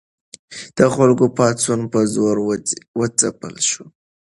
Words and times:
د 0.77 0.79
خلکو 0.95 1.25
پاڅون 1.37 1.79
په 1.91 1.99
زور 2.13 2.35
وځپل 2.99 3.55
شو. 3.69 3.85